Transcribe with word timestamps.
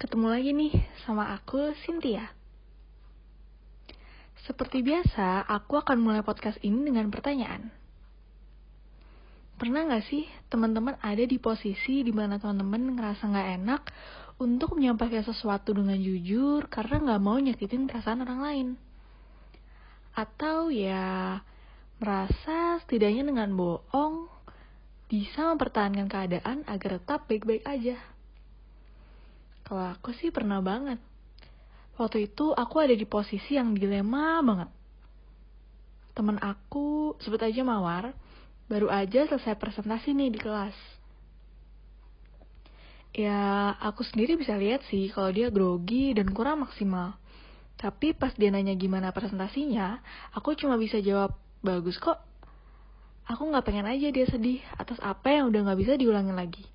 Ketemu 0.00 0.32
lagi 0.32 0.56
nih 0.56 0.72
sama 1.04 1.28
aku, 1.36 1.76
Cynthia. 1.84 2.32
Seperti 4.48 4.80
biasa, 4.80 5.44
aku 5.44 5.76
akan 5.76 6.00
mulai 6.00 6.24
podcast 6.24 6.56
ini 6.64 6.88
dengan 6.88 7.12
pertanyaan. 7.12 7.68
Pernah 9.60 9.92
gak 9.92 10.08
sih 10.08 10.24
teman-teman 10.48 10.96
ada 11.04 11.20
di 11.20 11.36
posisi 11.36 12.00
di 12.00 12.16
mana 12.16 12.40
teman-teman 12.40 12.96
ngerasa 12.96 13.28
gak 13.28 13.48
enak 13.60 13.82
untuk 14.40 14.80
menyampaikan 14.80 15.20
sesuatu 15.20 15.76
dengan 15.76 16.00
jujur 16.00 16.64
karena 16.72 17.12
gak 17.12 17.20
mau 17.20 17.36
nyakitin 17.36 17.84
perasaan 17.84 18.24
orang 18.24 18.40
lain? 18.40 18.68
Atau 20.16 20.72
ya 20.72 21.44
merasa 22.00 22.80
setidaknya 22.88 23.28
dengan 23.36 23.52
bohong 23.52 24.32
bisa 25.12 25.44
mempertahankan 25.52 26.08
keadaan 26.08 26.64
agar 26.64 26.96
tetap 26.96 27.28
baik-baik 27.28 27.68
aja? 27.68 28.00
Kalau 29.70 29.86
aku 29.86 30.10
sih 30.18 30.34
pernah 30.34 30.58
banget. 30.58 30.98
Waktu 31.94 32.26
itu 32.26 32.50
aku 32.50 32.82
ada 32.82 32.90
di 32.90 33.06
posisi 33.06 33.54
yang 33.54 33.70
dilema 33.70 34.42
banget. 34.42 34.66
Temen 36.10 36.42
aku, 36.42 37.14
sebut 37.22 37.38
aja 37.38 37.62
Mawar, 37.62 38.10
baru 38.66 38.90
aja 38.90 39.30
selesai 39.30 39.54
presentasi 39.54 40.10
nih 40.10 40.34
di 40.34 40.42
kelas. 40.42 40.74
Ya, 43.14 43.70
aku 43.78 44.02
sendiri 44.02 44.34
bisa 44.34 44.58
lihat 44.58 44.82
sih 44.90 45.06
kalau 45.14 45.30
dia 45.30 45.54
grogi 45.54 46.18
dan 46.18 46.34
kurang 46.34 46.66
maksimal. 46.66 47.14
Tapi 47.78 48.10
pas 48.10 48.34
dia 48.34 48.50
nanya 48.50 48.74
gimana 48.74 49.14
presentasinya, 49.14 50.02
aku 50.34 50.58
cuma 50.58 50.82
bisa 50.82 50.98
jawab, 50.98 51.30
bagus 51.62 51.94
kok. 52.02 52.18
Aku 53.30 53.46
gak 53.54 53.70
pengen 53.70 53.86
aja 53.86 54.10
dia 54.10 54.26
sedih 54.26 54.58
atas 54.74 54.98
apa 54.98 55.30
yang 55.30 55.54
udah 55.54 55.62
gak 55.70 55.78
bisa 55.78 55.94
diulangin 55.94 56.34
lagi 56.34 56.66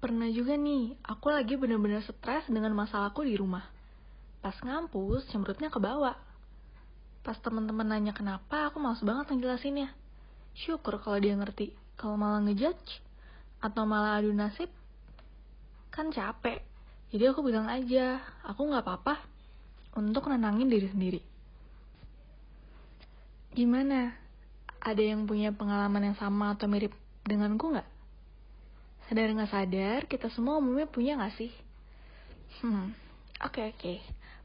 pernah 0.00 0.26
juga 0.32 0.56
nih, 0.56 0.96
aku 1.04 1.28
lagi 1.28 1.60
bener-bener 1.60 2.00
stres 2.00 2.48
dengan 2.48 2.72
masalahku 2.72 3.20
di 3.20 3.36
rumah. 3.36 3.68
Pas 4.40 4.56
ngampus, 4.64 5.28
cemberutnya 5.28 5.68
ke 5.68 5.76
bawah. 5.76 6.16
Pas 7.20 7.36
teman-teman 7.44 7.84
nanya 7.84 8.16
kenapa, 8.16 8.72
aku 8.72 8.80
males 8.80 9.04
banget 9.04 9.36
ngejelasinnya. 9.36 9.92
Syukur 10.56 10.96
kalau 11.04 11.20
dia 11.20 11.36
ngerti. 11.36 11.76
Kalau 12.00 12.16
malah 12.16 12.40
ngejudge, 12.40 13.04
atau 13.60 13.84
malah 13.84 14.16
adu 14.16 14.32
nasib, 14.32 14.72
kan 15.92 16.08
capek. 16.08 16.64
Jadi 17.12 17.24
aku 17.28 17.44
bilang 17.44 17.68
aja, 17.68 18.24
aku 18.48 18.72
gak 18.72 18.88
apa-apa 18.88 19.20
untuk 20.00 20.32
nenangin 20.32 20.72
diri 20.72 20.88
sendiri. 20.88 21.20
Gimana? 23.52 24.16
Ada 24.80 25.12
yang 25.12 25.28
punya 25.28 25.52
pengalaman 25.52 26.08
yang 26.08 26.16
sama 26.16 26.56
atau 26.56 26.64
mirip 26.64 26.96
denganku 27.28 27.76
nggak? 27.76 27.89
Sadar 29.10 29.26
nggak 29.34 29.50
sadar, 29.50 30.00
kita 30.06 30.30
semua 30.30 30.62
umumnya 30.62 30.86
punya 30.86 31.18
nggak 31.18 31.34
sih? 31.34 31.50
Hmm, 32.62 32.94
oke 33.42 33.58
okay, 33.58 33.66
oke. 33.74 33.80
Okay. 33.82 33.98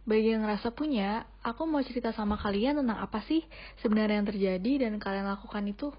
Bagi 0.10 0.34
yang 0.34 0.42
ngerasa 0.42 0.74
punya, 0.74 1.30
aku 1.46 1.70
mau 1.70 1.86
cerita 1.86 2.10
sama 2.18 2.34
kalian 2.34 2.82
tentang 2.82 2.98
apa 2.98 3.22
sih 3.30 3.46
sebenarnya 3.86 4.26
yang 4.26 4.30
terjadi 4.34 4.72
dan 4.90 4.98
kalian 4.98 5.30
lakukan 5.30 5.70
itu. 5.70 5.94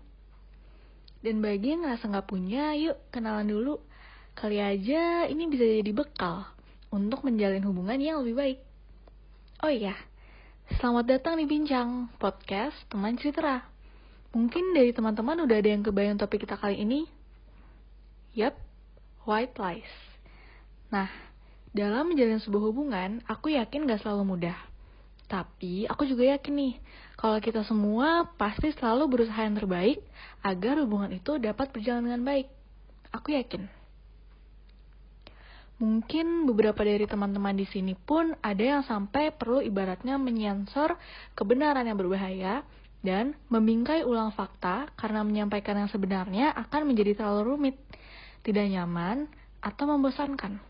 Dan 1.22 1.38
bagi 1.38 1.78
yang 1.78 1.86
ngerasa 1.86 2.10
nggak 2.10 2.26
punya, 2.26 2.74
yuk 2.74 2.98
kenalan 3.14 3.46
dulu. 3.46 3.78
Kali 4.34 4.58
aja 4.58 5.30
ini 5.30 5.46
bisa 5.46 5.62
jadi 5.62 5.94
bekal 5.94 6.50
untuk 6.90 7.22
menjalin 7.22 7.62
hubungan 7.62 8.02
yang 8.02 8.26
lebih 8.26 8.34
baik. 8.34 8.58
Oh 9.62 9.70
iya, 9.70 9.94
selamat 10.82 11.06
datang 11.06 11.38
di 11.38 11.46
Bincang, 11.46 12.10
podcast 12.18 12.74
teman 12.90 13.14
cerita. 13.14 13.62
Mungkin 14.34 14.74
dari 14.74 14.90
teman-teman 14.90 15.46
udah 15.46 15.54
ada 15.54 15.70
yang 15.70 15.86
kebayang 15.86 16.18
topik 16.18 16.42
kita 16.42 16.58
kali 16.58 16.82
ini, 16.82 17.06
Yap, 18.36 18.52
white 19.24 19.56
lies. 19.56 19.88
Nah, 20.92 21.08
dalam 21.72 22.12
menjalin 22.12 22.36
sebuah 22.36 22.68
hubungan, 22.68 23.24
aku 23.24 23.56
yakin 23.56 23.88
gak 23.88 24.04
selalu 24.04 24.36
mudah. 24.36 24.58
Tapi 25.24 25.88
aku 25.88 26.04
juga 26.04 26.36
yakin 26.36 26.52
nih, 26.52 26.74
kalau 27.16 27.40
kita 27.40 27.64
semua 27.64 28.28
pasti 28.36 28.76
selalu 28.76 29.08
berusaha 29.08 29.40
yang 29.40 29.56
terbaik 29.56 30.04
agar 30.44 30.76
hubungan 30.84 31.16
itu 31.16 31.40
dapat 31.40 31.72
berjalan 31.72 32.12
dengan 32.12 32.28
baik. 32.28 32.52
Aku 33.16 33.32
yakin. 33.32 33.72
Mungkin 35.80 36.44
beberapa 36.44 36.84
dari 36.84 37.08
teman-teman 37.08 37.56
di 37.56 37.64
sini 37.72 37.96
pun 37.96 38.36
ada 38.44 38.60
yang 38.60 38.82
sampai 38.84 39.32
perlu 39.32 39.64
ibaratnya 39.64 40.20
menyensor 40.20 41.00
kebenaran 41.32 41.88
yang 41.88 41.96
berbahaya 41.96 42.68
dan 43.00 43.32
membingkai 43.48 44.04
ulang 44.04 44.32
fakta 44.36 44.92
karena 44.96 45.24
menyampaikan 45.24 45.76
yang 45.80 45.88
sebenarnya 45.88 46.52
akan 46.52 46.84
menjadi 46.84 47.16
terlalu 47.16 47.42
rumit 47.48 47.76
tidak 48.46 48.70
nyaman, 48.70 49.26
atau 49.58 49.90
membosankan. 49.90 50.62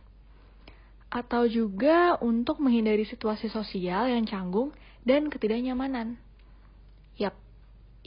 Atau 1.13 1.45
juga 1.45 2.17
untuk 2.25 2.65
menghindari 2.65 3.05
situasi 3.05 3.53
sosial 3.53 4.09
yang 4.09 4.25
canggung 4.25 4.73
dan 5.05 5.29
ketidaknyamanan. 5.29 6.17
Yap, 7.21 7.37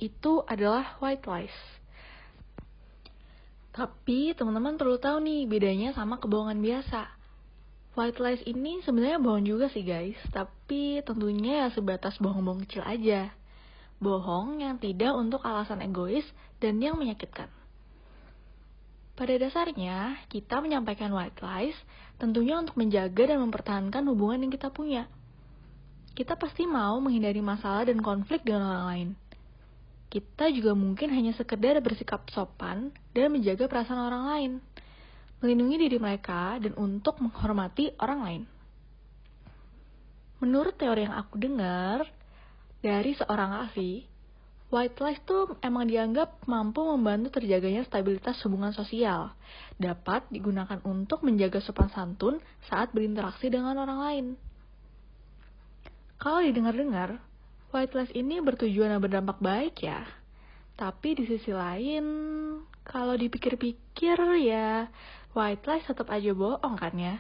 itu 0.01 0.41
adalah 0.49 0.97
white 0.97 1.29
lies. 1.29 1.53
Tapi 3.69 4.33
teman-teman 4.33 4.81
perlu 4.81 4.97
tahu 4.97 5.21
nih 5.21 5.45
bedanya 5.45 5.93
sama 5.93 6.17
kebohongan 6.17 6.59
biasa. 6.59 7.05
White 7.93 8.19
lies 8.19 8.41
ini 8.49 8.81
sebenarnya 8.81 9.21
bohong 9.21 9.45
juga 9.45 9.69
sih 9.69 9.85
guys, 9.85 10.17
tapi 10.33 11.05
tentunya 11.05 11.65
ya 11.65 11.67
sebatas 11.69 12.17
bohong-bohong 12.17 12.65
kecil 12.65 12.81
aja. 12.81 13.29
Bohong 14.01 14.63
yang 14.63 14.81
tidak 14.81 15.13
untuk 15.13 15.45
alasan 15.45 15.85
egois 15.85 16.25
dan 16.57 16.79
yang 16.81 16.97
menyakitkan. 16.97 17.58
Pada 19.19 19.35
dasarnya, 19.35 20.15
kita 20.31 20.63
menyampaikan 20.63 21.11
white 21.11 21.43
lies 21.43 21.75
tentunya 22.15 22.55
untuk 22.55 22.79
menjaga 22.79 23.27
dan 23.27 23.43
mempertahankan 23.43 24.07
hubungan 24.07 24.47
yang 24.47 24.51
kita 24.55 24.71
punya. 24.71 25.11
Kita 26.15 26.39
pasti 26.39 26.63
mau 26.63 26.95
menghindari 27.03 27.43
masalah 27.43 27.83
dan 27.83 27.99
konflik 27.99 28.47
dengan 28.47 28.71
orang 28.71 28.85
lain. 28.87 29.09
Kita 30.07 30.47
juga 30.55 30.71
mungkin 30.71 31.11
hanya 31.11 31.35
sekedar 31.35 31.75
bersikap 31.83 32.31
sopan 32.31 32.95
dan 33.11 33.27
menjaga 33.29 33.67
perasaan 33.67 34.07
orang 34.07 34.23
lain, 34.31 34.51
melindungi 35.43 35.75
diri 35.83 35.99
mereka, 35.99 36.55
dan 36.55 36.71
untuk 36.79 37.19
menghormati 37.19 37.91
orang 37.99 38.19
lain. 38.23 38.43
Menurut 40.39 40.79
teori 40.79 41.03
yang 41.03 41.19
aku 41.19 41.35
dengar 41.35 42.07
dari 42.79 43.11
seorang 43.19 43.67
ahli, 43.67 44.08
White 44.69 45.01
lies 45.01 45.17
tuh 45.25 45.57
emang 45.65 45.89
dianggap 45.89 46.45
mampu 46.45 46.85
membantu 46.85 47.41
terjaganya 47.41 47.81
stabilitas 47.89 48.37
hubungan 48.45 48.69
sosial. 48.69 49.33
Dapat 49.81 50.29
digunakan 50.29 50.77
untuk 50.85 51.25
menjaga 51.25 51.57
sopan 51.57 51.89
santun 51.89 52.37
saat 52.69 52.93
berinteraksi 52.93 53.49
dengan 53.49 53.81
orang 53.81 53.97
lain. 53.97 54.25
Kalau 56.21 56.45
didengar-dengar, 56.45 57.17
white 57.73 57.97
lies 57.97 58.13
ini 58.13 58.37
bertujuan 58.45 58.93
dan 58.93 59.01
berdampak 59.01 59.41
baik 59.41 59.81
ya. 59.81 60.05
Tapi 60.77 61.17
di 61.17 61.25
sisi 61.25 61.49
lain, 61.49 62.05
kalau 62.85 63.17
dipikir-pikir 63.17 64.21
ya, 64.45 64.85
white 65.33 65.65
lies 65.65 65.89
tetap 65.89 66.13
aja 66.13 66.29
bohong 66.29 66.77
kan 66.77 66.93
ya. 66.93 67.17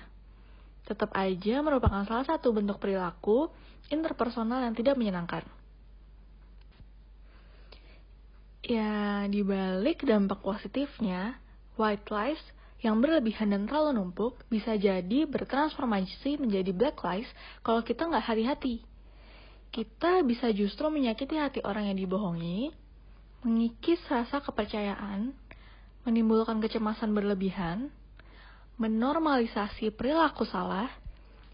Tetap 0.85 1.17
aja 1.17 1.65
merupakan 1.65 2.05
salah 2.05 2.29
satu 2.29 2.53
bentuk 2.53 2.77
perilaku 2.77 3.49
interpersonal 3.89 4.61
yang 4.69 4.77
tidak 4.77 5.01
menyenangkan. 5.01 5.41
Ya, 8.69 9.25
dibalik 9.25 10.05
dampak 10.05 10.45
positifnya, 10.45 11.41
white 11.73 12.05
lies 12.13 12.37
yang 12.85 13.01
berlebihan 13.01 13.49
dan 13.49 13.65
terlalu 13.65 13.97
numpuk 13.97 14.45
bisa 14.45 14.77
jadi 14.77 15.25
bertransformasi 15.25 16.37
menjadi 16.37 16.69
black 16.69 17.01
lies 17.01 17.25
kalau 17.65 17.81
kita 17.81 18.05
nggak 18.05 18.29
hati-hati. 18.29 18.85
Kita 19.73 20.21
bisa 20.21 20.53
justru 20.53 20.85
menyakiti 20.93 21.33
hati 21.41 21.65
orang 21.65 21.89
yang 21.89 21.97
dibohongi, 21.97 22.69
mengikis 23.41 24.05
rasa 24.05 24.37
kepercayaan, 24.37 25.33
menimbulkan 26.05 26.61
kecemasan 26.61 27.09
berlebihan, 27.09 27.89
menormalisasi 28.77 29.89
perilaku 29.97 30.45
salah, 30.45 30.93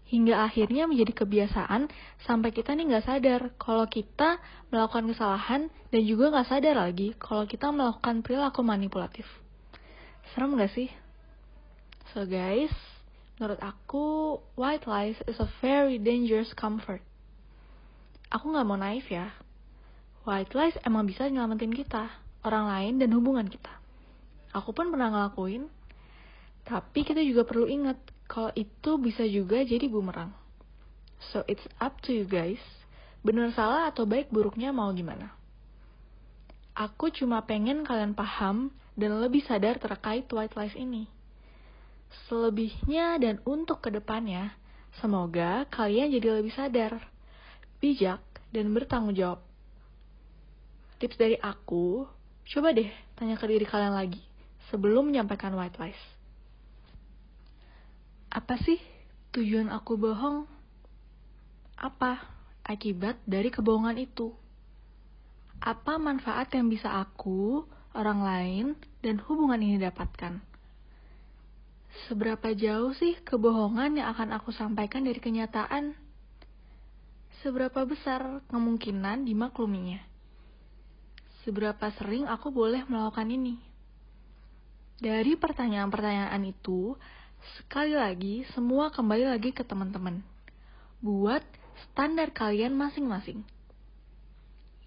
hingga 0.06 0.46
akhirnya 0.46 0.86
menjadi 0.86 1.26
kebiasaan 1.26 1.90
sampai 2.22 2.54
kita 2.54 2.78
nih 2.78 2.94
nggak 2.94 3.06
sadar 3.06 3.40
kalau 3.58 3.86
kita 3.90 4.38
melakukan 4.70 5.10
kesalahan 5.10 5.62
dan 5.90 6.02
juga 6.06 6.30
nggak 6.30 6.46
sadar 6.46 6.78
lagi 6.78 7.10
kalau 7.18 7.42
kita 7.42 7.74
melakukan 7.74 8.22
perilaku 8.22 8.62
manipulatif. 8.62 9.26
Serem 10.30 10.54
nggak 10.54 10.70
sih? 10.78 10.88
So 12.14 12.22
guys, 12.22 12.70
menurut 13.36 13.58
aku 13.58 14.38
white 14.54 14.86
lies 14.86 15.18
is 15.26 15.42
a 15.42 15.50
very 15.58 15.98
dangerous 15.98 16.54
comfort. 16.54 17.02
Aku 18.30 18.54
nggak 18.54 18.66
mau 18.66 18.78
naif 18.78 19.10
ya. 19.10 19.34
White 20.22 20.54
lies 20.54 20.78
emang 20.86 21.06
bisa 21.06 21.26
nyelamatin 21.26 21.74
kita, 21.74 22.10
orang 22.46 22.70
lain 22.70 22.94
dan 23.02 23.10
hubungan 23.14 23.46
kita. 23.46 23.70
Aku 24.54 24.70
pun 24.70 24.90
pernah 24.90 25.10
ngelakuin, 25.10 25.66
tapi 26.66 27.06
kita 27.06 27.22
juga 27.22 27.46
perlu 27.46 27.66
ingat 27.70 27.98
kalau 28.26 28.50
itu 28.58 28.98
bisa 28.98 29.22
juga 29.26 29.62
jadi 29.62 29.86
bumerang. 29.86 30.34
So 31.32 31.46
it's 31.48 31.64
up 31.78 32.02
to 32.06 32.12
you 32.12 32.26
guys. 32.26 32.60
Bener 33.22 33.50
salah 33.54 33.90
atau 33.90 34.06
baik 34.06 34.30
buruknya 34.30 34.70
mau 34.70 34.90
gimana. 34.94 35.34
Aku 36.76 37.08
cuma 37.08 37.40
pengen 37.42 37.88
kalian 37.88 38.12
paham 38.12 38.68
dan 38.94 39.16
lebih 39.16 39.40
sadar 39.48 39.80
terkait 39.80 40.28
white 40.28 40.54
lies 40.54 40.76
ini. 40.76 41.08
Selebihnya 42.28 43.16
dan 43.18 43.40
untuk 43.48 43.80
ke 43.80 43.88
depannya, 43.90 44.52
semoga 45.00 45.64
kalian 45.72 46.12
jadi 46.12 46.38
lebih 46.38 46.52
sadar, 46.52 47.00
bijak, 47.80 48.20
dan 48.52 48.70
bertanggung 48.76 49.16
jawab. 49.16 49.40
Tips 51.00 51.16
dari 51.16 51.36
aku, 51.40 52.08
coba 52.48 52.72
deh 52.72 52.88
tanya 53.16 53.36
ke 53.36 53.44
diri 53.48 53.64
kalian 53.68 53.96
lagi 53.96 54.22
sebelum 54.72 55.12
menyampaikan 55.12 55.52
white 55.56 55.76
lies. 55.76 56.15
Apa 58.36 58.60
sih 58.60 58.76
tujuan 59.32 59.72
aku 59.72 59.96
bohong? 59.96 60.44
Apa 61.80 62.20
akibat 62.68 63.16
dari 63.24 63.48
kebohongan 63.48 63.96
itu? 63.96 64.28
Apa 65.56 65.96
manfaat 65.96 66.52
yang 66.52 66.68
bisa 66.68 67.00
aku, 67.00 67.64
orang 67.96 68.20
lain, 68.20 68.66
dan 69.00 69.24
hubungan 69.24 69.56
ini 69.56 69.80
dapatkan? 69.80 70.36
Seberapa 72.04 72.52
jauh 72.52 72.92
sih 72.92 73.16
kebohongan 73.24 74.04
yang 74.04 74.12
akan 74.12 74.36
aku 74.36 74.52
sampaikan 74.52 75.08
dari 75.08 75.16
kenyataan? 75.16 75.96
Seberapa 77.40 77.88
besar 77.88 78.44
kemungkinan 78.52 79.24
dimakluminya? 79.24 80.04
Seberapa 81.40 81.88
sering 81.96 82.28
aku 82.28 82.52
boleh 82.52 82.84
melakukan 82.84 83.32
ini? 83.32 83.56
Dari 85.00 85.40
pertanyaan-pertanyaan 85.40 86.44
itu, 86.44 87.00
sekali 87.54 87.94
lagi 87.94 88.42
semua 88.54 88.90
kembali 88.90 89.30
lagi 89.30 89.54
ke 89.54 89.62
teman-teman. 89.62 90.24
Buat 90.98 91.46
standar 91.86 92.32
kalian 92.34 92.74
masing-masing. 92.74 93.46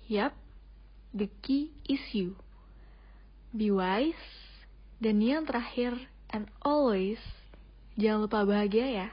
Yap, 0.10 0.34
the 1.14 1.30
key 1.46 1.70
is 1.86 2.02
you. 2.12 2.34
Be 3.54 3.70
wise, 3.70 4.18
dan 5.00 5.22
yang 5.22 5.46
terakhir 5.46 5.96
and 6.34 6.50
always 6.66 7.22
jangan 7.96 8.26
lupa 8.26 8.44
bahagia 8.44 8.88
ya. 8.90 9.10